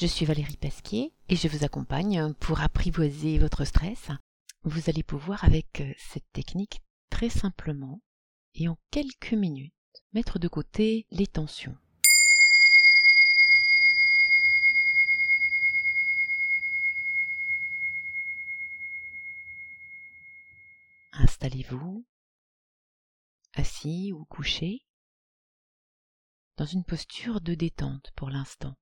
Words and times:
Je 0.00 0.06
suis 0.06 0.24
Valérie 0.24 0.56
Pasquier 0.56 1.12
et 1.28 1.34
je 1.34 1.48
vous 1.48 1.64
accompagne 1.64 2.32
pour 2.34 2.60
apprivoiser 2.60 3.36
votre 3.40 3.64
stress. 3.64 4.10
Vous 4.62 4.88
allez 4.88 5.02
pouvoir 5.02 5.42
avec 5.42 5.82
cette 5.98 6.30
technique 6.32 6.80
très 7.10 7.28
simplement 7.28 7.98
et 8.54 8.68
en 8.68 8.78
quelques 8.92 9.32
minutes 9.32 9.74
mettre 10.12 10.38
de 10.38 10.46
côté 10.46 11.08
les 11.10 11.26
tensions. 11.26 11.76
Installez-vous, 21.14 22.06
assis 23.54 24.12
ou 24.12 24.24
couché, 24.26 24.78
dans 26.56 26.66
une 26.66 26.84
posture 26.84 27.40
de 27.40 27.54
détente 27.54 28.12
pour 28.14 28.30
l'instant. 28.30 28.76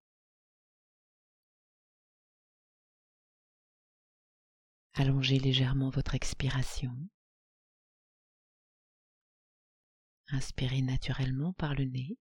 Allongez 4.98 5.38
légèrement 5.38 5.90
votre 5.90 6.14
expiration. 6.14 6.96
Inspirez 10.28 10.80
naturellement 10.80 11.52
par 11.52 11.74
le 11.74 11.84
nez. 11.84 12.16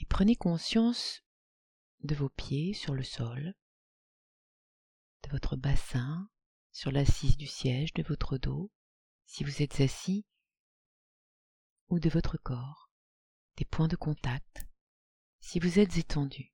Et 0.00 0.06
prenez 0.06 0.34
conscience 0.34 1.22
de 2.00 2.16
vos 2.16 2.28
pieds 2.28 2.74
sur 2.74 2.92
le 2.92 3.04
sol, 3.04 3.54
de 5.22 5.30
votre 5.30 5.54
bassin 5.54 6.28
sur 6.72 6.90
l'assise 6.90 7.36
du 7.36 7.46
siège 7.46 7.94
de 7.94 8.02
votre 8.02 8.36
dos, 8.36 8.72
si 9.26 9.44
vous 9.44 9.62
êtes 9.62 9.80
assis, 9.80 10.26
ou 11.88 12.00
de 12.00 12.10
votre 12.10 12.36
corps, 12.36 12.90
des 13.56 13.64
points 13.64 13.86
de 13.86 13.94
contact, 13.94 14.66
si 15.38 15.60
vous 15.60 15.78
êtes 15.78 15.96
étendu. 15.98 16.53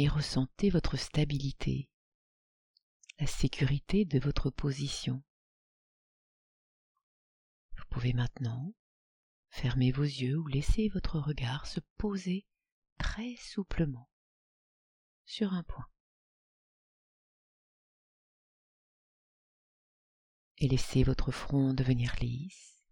Et 0.00 0.08
ressentez 0.08 0.70
votre 0.70 0.96
stabilité, 0.96 1.90
la 3.18 3.26
sécurité 3.26 4.06
de 4.06 4.18
votre 4.18 4.48
position. 4.48 5.22
Vous 7.76 7.84
pouvez 7.90 8.14
maintenant 8.14 8.74
fermer 9.50 9.92
vos 9.92 10.04
yeux 10.04 10.38
ou 10.38 10.46
laisser 10.46 10.88
votre 10.88 11.18
regard 11.18 11.66
se 11.66 11.80
poser 11.98 12.46
très 12.96 13.36
souplement 13.36 14.08
sur 15.26 15.52
un 15.52 15.64
point. 15.64 15.90
Et 20.56 20.68
laissez 20.68 21.02
votre 21.02 21.30
front 21.30 21.74
devenir 21.74 22.16
lisse, 22.22 22.82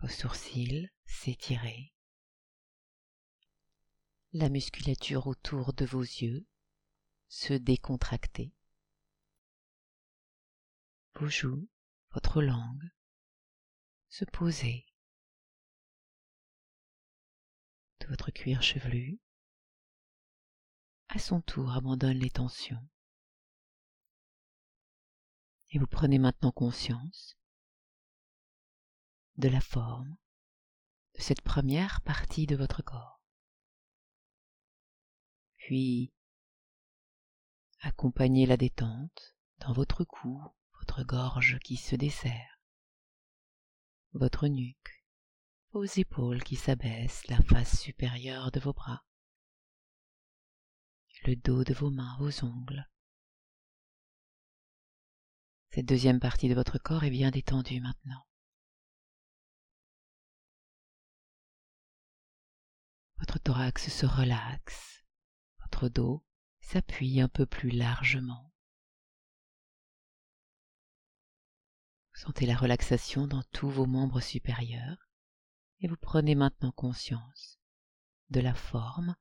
vos 0.00 0.08
sourcils 0.08 0.90
s'étirer, 1.06 1.94
la 4.32 4.48
musculature 4.50 5.26
autour 5.26 5.72
de 5.72 5.86
vos 5.86 6.02
yeux 6.02 6.46
se 7.28 7.54
décontracter, 7.54 8.52
vos 11.14 11.28
joues, 11.28 11.68
votre 12.12 12.42
langue 12.42 12.90
se 14.08 14.24
poser, 14.24 14.86
de 18.00 18.06
votre 18.06 18.30
cuir 18.30 18.62
chevelu. 18.62 19.20
À 21.10 21.18
son 21.18 21.40
tour 21.40 21.72
abandonne 21.72 22.18
les 22.18 22.30
tensions. 22.30 22.86
Et 25.70 25.78
vous 25.78 25.86
prenez 25.86 26.18
maintenant 26.18 26.52
conscience 26.52 27.38
de 29.36 29.48
la 29.48 29.60
forme 29.60 30.16
de 31.14 31.22
cette 31.22 31.40
première 31.40 32.02
partie 32.02 32.46
de 32.46 32.56
votre 32.56 32.82
corps 32.82 33.17
puis 35.68 36.14
accompagnez 37.80 38.46
la 38.46 38.56
détente 38.56 39.36
dans 39.58 39.74
votre 39.74 40.02
cou, 40.02 40.42
votre 40.78 41.02
gorge 41.02 41.58
qui 41.58 41.76
se 41.76 41.94
desserre, 41.94 42.58
votre 44.14 44.48
nuque, 44.48 45.04
vos 45.72 45.84
épaules 45.84 46.42
qui 46.42 46.56
s'abaissent, 46.56 47.26
la 47.26 47.42
face 47.42 47.78
supérieure 47.78 48.50
de 48.50 48.60
vos 48.60 48.72
bras, 48.72 49.04
le 51.26 51.36
dos 51.36 51.64
de 51.64 51.74
vos 51.74 51.90
mains, 51.90 52.16
vos 52.18 52.44
ongles. 52.44 52.88
Cette 55.68 55.84
deuxième 55.84 56.18
partie 56.18 56.48
de 56.48 56.54
votre 56.54 56.78
corps 56.78 57.04
est 57.04 57.10
bien 57.10 57.30
détendue 57.30 57.82
maintenant. 57.82 58.26
Votre 63.18 63.38
thorax 63.38 63.90
se 63.90 64.06
relaxe 64.06 64.97
votre 65.68 65.90
dos 65.90 66.24
s'appuie 66.60 67.20
un 67.20 67.28
peu 67.28 67.44
plus 67.44 67.68
largement. 67.68 68.50
Sentez 72.14 72.46
la 72.46 72.56
relaxation 72.56 73.26
dans 73.26 73.42
tous 73.52 73.68
vos 73.68 73.84
membres 73.84 74.20
supérieurs 74.20 75.10
et 75.80 75.88
vous 75.88 75.98
prenez 75.98 76.34
maintenant 76.34 76.72
conscience 76.72 77.60
de 78.30 78.40
la 78.40 78.54
forme 78.54 79.14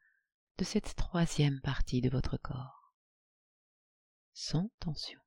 de 0.57 0.63
cette 0.63 0.95
troisième 0.95 1.59
partie 1.59 1.99
de 1.99 2.09
votre 2.09 2.37
corps, 2.37 2.95
sans 4.33 4.71
tension. 4.79 5.19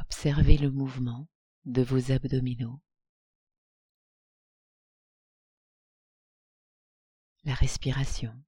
Observez 0.00 0.58
le 0.58 0.70
mouvement 0.70 1.28
de 1.64 1.82
vos 1.82 2.12
abdominaux, 2.12 2.80
la 7.42 7.54
respiration 7.54 8.40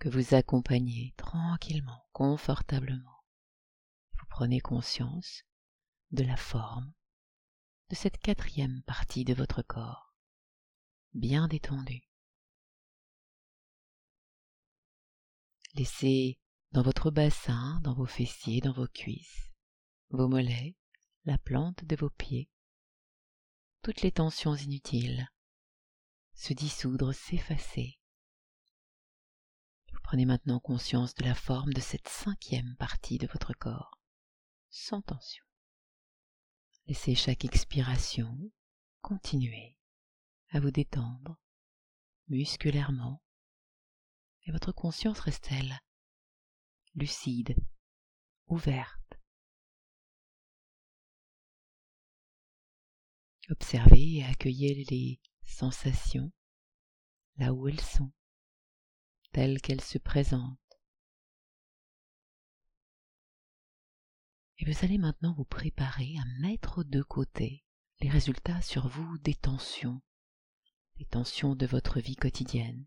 que 0.00 0.08
vous 0.08 0.34
accompagnez 0.34 1.12
tranquillement, 1.18 2.06
confortablement. 2.12 3.22
Vous 4.14 4.26
prenez 4.30 4.58
conscience 4.58 5.44
de 6.10 6.24
la 6.24 6.36
forme 6.36 6.92
de 7.90 7.94
cette 7.94 8.18
quatrième 8.18 8.82
partie 8.86 9.24
de 9.24 9.34
votre 9.34 9.62
corps, 9.62 10.14
bien 11.12 11.48
détendue. 11.48 12.08
Laissez 15.74 16.38
dans 16.72 16.82
votre 16.82 17.10
bassin, 17.10 17.78
dans 17.82 17.94
vos 17.94 18.06
fessiers, 18.06 18.62
dans 18.62 18.72
vos 18.72 18.88
cuisses, 18.88 19.50
vos 20.08 20.28
mollets, 20.28 20.76
la 21.26 21.36
plante 21.36 21.84
de 21.84 21.94
vos 21.94 22.10
pieds, 22.10 22.48
toutes 23.82 24.00
les 24.00 24.12
tensions 24.12 24.56
inutiles 24.56 25.28
se 26.32 26.54
dissoudre, 26.54 27.12
s'effacer 27.12 27.99
Prenez 30.10 30.24
maintenant 30.26 30.58
conscience 30.58 31.14
de 31.14 31.22
la 31.22 31.36
forme 31.36 31.72
de 31.72 31.80
cette 31.80 32.08
cinquième 32.08 32.74
partie 32.80 33.16
de 33.16 33.28
votre 33.28 33.52
corps, 33.52 33.96
sans 34.68 35.02
tension. 35.02 35.44
Laissez 36.86 37.14
chaque 37.14 37.44
expiration 37.44 38.36
continuer 39.02 39.78
à 40.48 40.58
vous 40.58 40.72
détendre 40.72 41.38
musculairement 42.26 43.22
et 44.46 44.50
votre 44.50 44.72
conscience 44.72 45.20
reste-t-elle 45.20 45.78
lucide, 46.96 47.54
ouverte. 48.48 49.14
Observez 53.48 54.16
et 54.16 54.24
accueillez 54.24 54.84
les 54.90 55.20
sensations 55.44 56.32
là 57.36 57.52
où 57.52 57.68
elles 57.68 57.80
sont 57.80 58.10
telle 59.32 59.60
qu'elle 59.60 59.80
se 59.80 59.98
présente. 59.98 60.58
Et 64.58 64.70
vous 64.70 64.84
allez 64.84 64.98
maintenant 64.98 65.32
vous 65.32 65.44
préparer 65.44 66.14
à 66.18 66.40
mettre 66.40 66.84
de 66.84 67.02
côté 67.02 67.64
les 68.00 68.10
résultats 68.10 68.60
sur 68.60 68.88
vous 68.88 69.18
des 69.18 69.34
tensions, 69.34 70.02
des 70.98 71.06
tensions 71.06 71.54
de 71.54 71.66
votre 71.66 72.00
vie 72.00 72.16
quotidienne. 72.16 72.86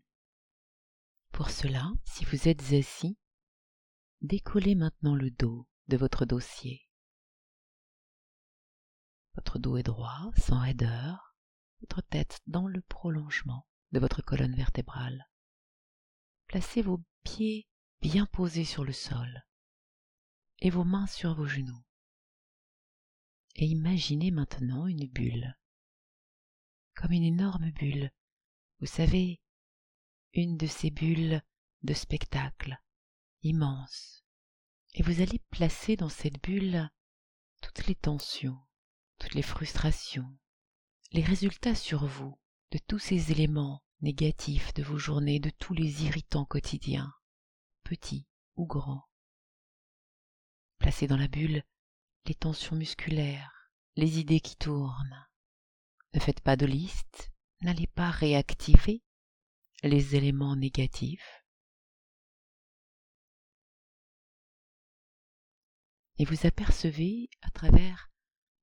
Pour 1.32 1.50
cela, 1.50 1.92
si 2.04 2.24
vous 2.24 2.48
êtes 2.48 2.72
assis, 2.72 3.18
décollez 4.20 4.74
maintenant 4.74 5.16
le 5.16 5.30
dos 5.30 5.68
de 5.88 5.96
votre 5.96 6.24
dossier. 6.24 6.88
Votre 9.34 9.58
dos 9.58 9.76
est 9.76 9.82
droit, 9.82 10.30
sans 10.36 10.60
raideur, 10.60 11.34
votre 11.80 12.02
tête 12.02 12.40
dans 12.46 12.68
le 12.68 12.80
prolongement 12.82 13.66
de 13.90 13.98
votre 13.98 14.22
colonne 14.22 14.54
vertébrale. 14.54 15.26
Placez 16.54 16.82
vos 16.82 17.00
pieds 17.24 17.66
bien 18.00 18.26
posés 18.26 18.64
sur 18.64 18.84
le 18.84 18.92
sol 18.92 19.44
et 20.60 20.70
vos 20.70 20.84
mains 20.84 21.08
sur 21.08 21.34
vos 21.34 21.46
genoux. 21.46 21.82
Et 23.56 23.66
imaginez 23.66 24.30
maintenant 24.30 24.86
une 24.86 25.08
bulle, 25.08 25.58
comme 26.94 27.10
une 27.10 27.24
énorme 27.24 27.72
bulle. 27.72 28.12
Vous 28.78 28.86
savez, 28.86 29.40
une 30.32 30.56
de 30.56 30.68
ces 30.68 30.90
bulles 30.92 31.42
de 31.82 31.92
spectacle, 31.92 32.80
immense. 33.42 34.24
Et 34.92 35.02
vous 35.02 35.20
allez 35.22 35.40
placer 35.50 35.96
dans 35.96 36.08
cette 36.08 36.40
bulle 36.40 36.88
toutes 37.62 37.88
les 37.88 37.96
tensions, 37.96 38.60
toutes 39.18 39.34
les 39.34 39.42
frustrations, 39.42 40.38
les 41.10 41.24
résultats 41.24 41.74
sur 41.74 42.06
vous 42.06 42.38
de 42.70 42.78
tous 42.78 43.00
ces 43.00 43.32
éléments 43.32 43.83
négatifs 44.04 44.74
de 44.74 44.82
vos 44.82 44.98
journées, 44.98 45.40
de 45.40 45.48
tous 45.48 45.72
les 45.72 46.04
irritants 46.04 46.44
quotidiens, 46.44 47.10
petits 47.84 48.26
ou 48.54 48.66
grands. 48.66 49.08
Placez 50.78 51.06
dans 51.06 51.16
la 51.16 51.26
bulle 51.26 51.64
les 52.26 52.34
tensions 52.34 52.76
musculaires, 52.76 53.70
les 53.96 54.18
idées 54.18 54.40
qui 54.40 54.56
tournent. 54.56 55.26
Ne 56.12 56.20
faites 56.20 56.42
pas 56.42 56.54
de 56.54 56.66
liste, 56.66 57.32
n'allez 57.62 57.86
pas 57.86 58.10
réactiver 58.10 59.02
les 59.82 60.14
éléments 60.16 60.54
négatifs. 60.54 61.42
Et 66.18 66.26
vous 66.26 66.46
apercevez 66.46 67.30
à 67.40 67.50
travers 67.50 68.10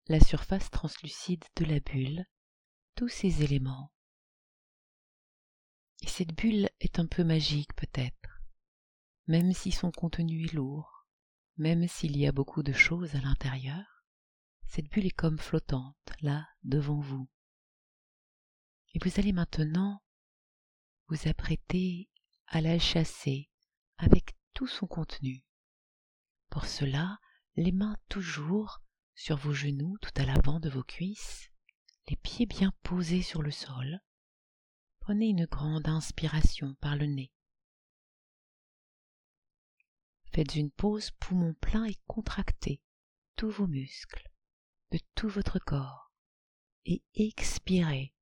la 0.06 0.20
surface 0.20 0.70
translucide 0.70 1.44
de 1.56 1.66
la 1.66 1.80
bulle 1.80 2.26
tous 2.96 3.10
ces 3.10 3.42
éléments. 3.42 3.92
Et 6.12 6.14
cette 6.14 6.36
bulle 6.36 6.70
est 6.82 7.00
un 7.00 7.08
peu 7.08 7.24
magique 7.24 7.74
peut-être, 7.78 8.42
même 9.28 9.54
si 9.54 9.72
son 9.72 9.92
contenu 9.92 10.44
est 10.44 10.52
lourd, 10.52 11.08
même 11.56 11.88
s'il 11.88 12.18
y 12.18 12.28
a 12.28 12.34
beaucoup 12.34 12.64
de 12.64 12.74
choses 12.74 13.16
à 13.16 13.22
l'intérieur, 13.22 14.04
cette 14.66 14.90
bulle 14.90 15.06
est 15.06 15.16
comme 15.16 15.40
flottante, 15.40 16.12
là, 16.20 16.50
devant 16.64 17.00
vous. 17.00 17.30
Et 18.94 19.00
vous 19.02 19.22
allez 19.22 19.32
maintenant 19.32 20.04
vous 21.08 21.30
apprêter 21.30 22.10
à 22.48 22.60
la 22.60 22.78
chasser 22.78 23.50
avec 23.98 24.36
tout 24.54 24.68
son 24.68 24.88
contenu. 24.88 25.46
Pour 26.50 26.66
cela, 26.66 27.20
les 27.56 27.72
mains 27.72 27.96
toujours 28.10 28.82
sur 29.16 29.38
vos 29.38 29.54
genoux 29.54 29.98
tout 30.02 30.12
à 30.18 30.26
l'avant 30.26 30.60
de 30.60 30.70
vos 30.70 30.84
cuisses, 30.84 31.52
les 32.10 32.18
pieds 32.18 32.48
bien 32.48 32.74
posés 32.84 33.22
sur 33.22 33.42
le 33.42 33.52
sol. 33.52 34.02
Prenez 35.02 35.30
une 35.30 35.46
grande 35.46 35.88
inspiration 35.88 36.76
par 36.76 36.96
le 36.96 37.08
nez. 37.08 37.32
Faites 40.32 40.56
une 40.56 40.72
pause 40.72 41.12
poumon 41.20 41.54
plein 41.56 41.86
et 41.86 41.98
contractez 42.08 42.80
tous 43.36 43.50
vos 43.50 43.68
muscles 43.68 44.32
de 44.92 45.00
tout 45.16 45.28
votre 45.28 45.60
corps 45.60 46.14
et 46.86 47.04
expirez 47.16 48.14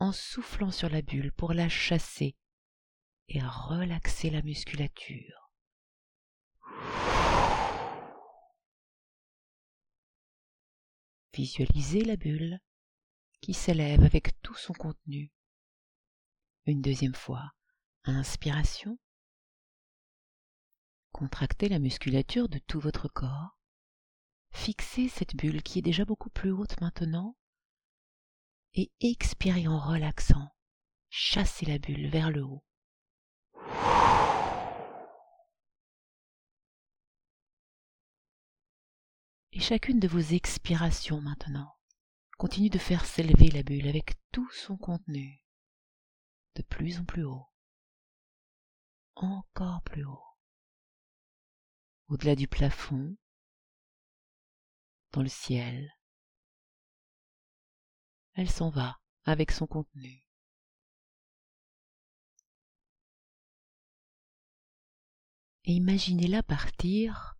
en 0.00 0.12
soufflant 0.12 0.70
sur 0.70 0.88
la 0.88 1.02
bulle 1.02 1.32
pour 1.32 1.54
la 1.54 1.68
chasser 1.68 2.36
et 3.28 3.40
relaxer 3.40 4.30
la 4.30 4.42
musculature. 4.42 5.50
Visualisez 11.32 12.04
la 12.04 12.16
bulle 12.16 12.58
qui 13.40 13.54
s'élève 13.54 14.02
avec 14.02 14.40
tout 14.42 14.56
son 14.56 14.72
contenu. 14.72 15.30
Une 16.68 16.82
deuxième 16.82 17.14
fois, 17.14 17.54
inspiration. 18.04 18.98
Contractez 21.12 21.66
la 21.70 21.78
musculature 21.78 22.50
de 22.50 22.58
tout 22.58 22.78
votre 22.78 23.08
corps. 23.08 23.58
Fixez 24.50 25.08
cette 25.08 25.34
bulle 25.34 25.62
qui 25.62 25.78
est 25.78 25.82
déjà 25.82 26.04
beaucoup 26.04 26.28
plus 26.28 26.50
haute 26.50 26.78
maintenant 26.82 27.38
et 28.74 28.92
expirez 29.00 29.66
en 29.66 29.78
relaxant. 29.78 30.54
Chassez 31.08 31.64
la 31.64 31.78
bulle 31.78 32.10
vers 32.10 32.30
le 32.30 32.44
haut. 32.44 32.62
Et 39.52 39.60
chacune 39.60 40.00
de 40.00 40.08
vos 40.08 40.18
expirations 40.18 41.22
maintenant 41.22 41.78
continue 42.36 42.68
de 42.68 42.76
faire 42.76 43.06
s'élever 43.06 43.48
la 43.48 43.62
bulle 43.62 43.88
avec 43.88 44.16
tout 44.32 44.50
son 44.50 44.76
contenu, 44.76 45.42
de 46.58 46.62
plus 46.64 46.98
en 46.98 47.04
plus 47.04 47.22
haut, 47.22 47.46
encore 49.14 49.80
plus 49.82 50.04
haut, 50.04 50.24
au-delà 52.08 52.34
du 52.34 52.48
plafond, 52.48 53.16
dans 55.12 55.22
le 55.22 55.28
ciel, 55.28 55.88
elle 58.34 58.50
s'en 58.50 58.70
va 58.70 58.98
avec 59.24 59.52
son 59.52 59.68
contenu. 59.68 60.24
Et 65.62 65.74
imaginez-la 65.74 66.42
partir 66.42 67.38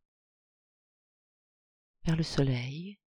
vers 2.05 2.15
le 2.15 2.23
soleil, 2.23 2.97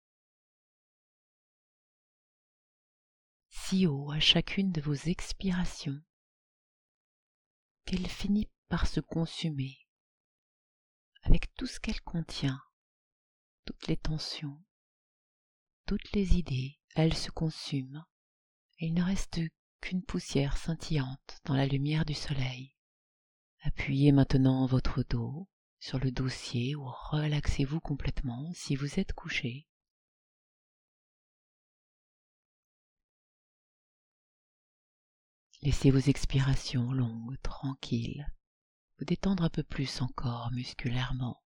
haut 3.87 4.11
à 4.11 4.19
chacune 4.19 4.71
de 4.71 4.81
vos 4.81 4.93
expirations 4.93 6.01
qu'elle 7.85 8.07
finit 8.07 8.49
par 8.67 8.85
se 8.85 8.99
consumer 8.99 9.87
avec 11.23 11.53
tout 11.55 11.67
ce 11.67 11.79
qu'elle 11.79 12.01
contient, 12.01 12.61
toutes 13.65 13.87
les 13.87 13.97
tensions, 13.97 14.61
toutes 15.85 16.11
les 16.13 16.37
idées, 16.37 16.79
elle 16.95 17.13
se 17.13 17.31
consume, 17.31 18.03
et 18.79 18.87
il 18.87 18.93
ne 18.93 19.03
reste 19.03 19.39
qu'une 19.79 20.03
poussière 20.03 20.57
scintillante 20.57 21.39
dans 21.45 21.55
la 21.55 21.67
lumière 21.67 22.05
du 22.05 22.13
soleil. 22.13 22.75
Appuyez 23.61 24.11
maintenant 24.11 24.65
votre 24.65 25.03
dos 25.03 25.47
sur 25.79 25.99
le 25.99 26.11
dossier 26.11 26.75
ou 26.75 26.85
relaxez-vous 27.11 27.79
complètement 27.79 28.51
si 28.53 28.75
vous 28.75 28.99
êtes 28.99 29.13
couché. 29.13 29.67
Laissez 35.61 35.91
vos 35.91 35.99
expirations 35.99 36.91
longues, 36.91 37.39
tranquilles, 37.43 38.25
vous 38.97 39.05
détendre 39.05 39.43
un 39.43 39.49
peu 39.49 39.63
plus 39.63 40.01
encore 40.01 40.51
musculairement. 40.51 41.41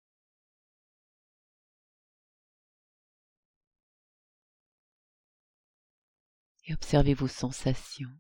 et 6.71 6.75
observez 6.75 7.15
vos 7.15 7.29
sensations, 7.29 8.17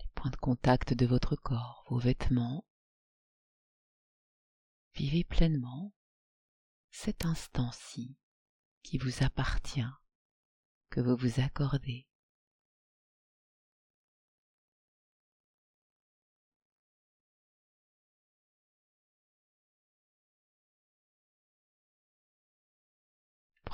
les 0.00 0.08
points 0.14 0.30
de 0.30 0.36
contact 0.36 0.92
de 0.92 1.06
votre 1.06 1.36
corps, 1.36 1.84
vos 1.88 1.98
vêtements. 1.98 2.66
Vivez 4.94 5.24
pleinement 5.24 5.94
cet 6.90 7.24
instant-ci 7.24 8.18
qui 8.82 8.98
vous 8.98 9.22
appartient, 9.22 9.80
que 10.90 11.00
vous 11.00 11.16
vous 11.16 11.40
accordez. 11.40 12.06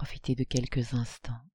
Profitez 0.08 0.34
de 0.34 0.44
quelques 0.44 0.94
instants 0.94 1.46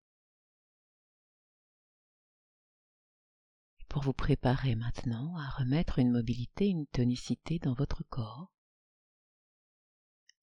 pour 3.89 4.03
vous 4.03 4.13
préparer 4.13 4.75
maintenant 4.75 5.35
à 5.37 5.49
remettre 5.49 5.97
une 5.97 6.11
mobilité, 6.11 6.67
une 6.67 6.85
tonicité 6.85 7.57
dans 7.57 7.73
votre 7.73 8.03
corps. 8.03 8.51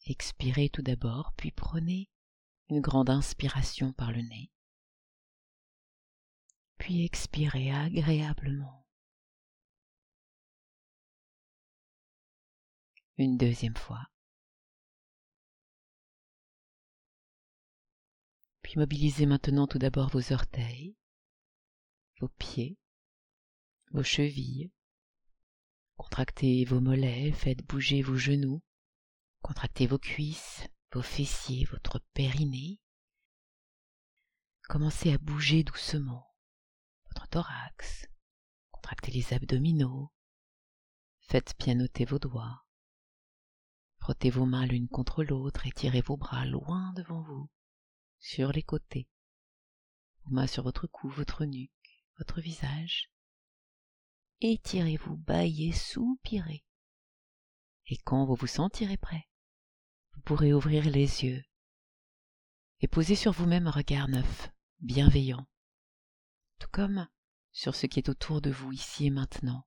Expirez 0.06 0.70
tout 0.70 0.82
d'abord, 0.82 1.32
puis 1.36 1.52
prenez 1.52 2.10
une 2.68 2.80
grande 2.80 3.10
inspiration 3.10 3.92
par 3.92 4.10
le 4.10 4.22
nez, 4.22 4.50
puis 6.78 7.04
expirez 7.04 7.70
agréablement. 7.70 8.84
Une 13.18 13.36
deuxième 13.36 13.76
fois. 13.76 14.10
Puis 18.70 18.78
mobilisez 18.78 19.26
maintenant 19.26 19.66
tout 19.66 19.80
d'abord 19.80 20.10
vos 20.10 20.32
orteils, 20.32 20.96
vos 22.20 22.28
pieds, 22.28 22.78
vos 23.90 24.04
chevilles. 24.04 24.70
Contractez 25.96 26.64
vos 26.66 26.80
mollets, 26.80 27.32
faites 27.32 27.66
bouger 27.66 28.00
vos 28.00 28.14
genoux, 28.14 28.62
contractez 29.42 29.88
vos 29.88 29.98
cuisses, 29.98 30.68
vos 30.92 31.02
fessiers, 31.02 31.64
votre 31.64 31.98
périnée. 32.14 32.78
Commencez 34.68 35.12
à 35.12 35.18
bouger 35.18 35.64
doucement 35.64 36.32
votre 37.06 37.26
thorax, 37.26 38.06
contractez 38.70 39.10
les 39.10 39.32
abdominaux, 39.32 40.12
faites 41.22 41.54
pianoter 41.54 42.04
vos 42.04 42.20
doigts, 42.20 42.64
frottez 43.98 44.30
vos 44.30 44.46
mains 44.46 44.66
l'une 44.66 44.88
contre 44.88 45.24
l'autre 45.24 45.66
et 45.66 45.72
tirez 45.72 46.02
vos 46.02 46.16
bras 46.16 46.46
loin 46.46 46.92
devant 46.92 47.22
vous, 47.22 47.50
sur 48.20 48.52
les 48.52 48.62
côtés, 48.62 49.08
vos 50.24 50.34
mains 50.34 50.46
sur 50.46 50.62
votre 50.62 50.86
cou, 50.86 51.08
votre 51.08 51.44
nuque, 51.44 52.04
votre 52.18 52.40
visage, 52.40 53.10
étirez-vous, 54.40 55.16
baillez, 55.16 55.72
soupirez. 55.72 56.64
Et 57.86 57.96
quand 58.04 58.24
vous 58.26 58.36
vous 58.36 58.46
sentirez 58.46 58.96
prêt, 58.96 59.26
vous 60.14 60.20
pourrez 60.20 60.52
ouvrir 60.52 60.84
les 60.84 61.24
yeux 61.24 61.42
et 62.80 62.88
posez 62.88 63.16
sur 63.16 63.32
vous-même 63.32 63.66
un 63.66 63.72
regard 63.72 64.08
neuf, 64.08 64.50
bienveillant, 64.78 65.46
tout 66.58 66.68
comme 66.72 67.08
sur 67.52 67.74
ce 67.74 67.86
qui 67.86 67.98
est 67.98 68.08
autour 68.08 68.40
de 68.40 68.50
vous 68.50 68.72
ici 68.72 69.06
et 69.06 69.10
maintenant. 69.10 69.66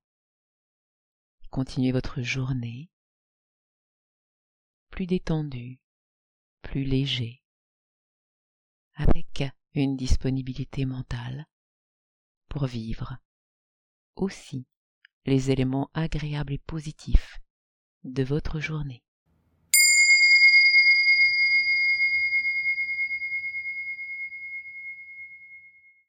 Continuez 1.50 1.92
votre 1.92 2.22
journée 2.22 2.90
plus 4.90 5.08
détendu, 5.08 5.80
plus 6.62 6.84
léger, 6.84 7.43
une 9.76 9.96
disponibilité 9.98 10.86
mentale 10.86 11.48
pour 12.48 12.68
vivre 12.68 13.18
aussi 14.16 14.68
les 15.26 15.50
éléments 15.50 15.90
agréables 15.94 16.54
et 16.54 16.60
positifs 16.60 17.40
de 18.04 18.24
votre 18.24 18.60
journée. 18.60 19.04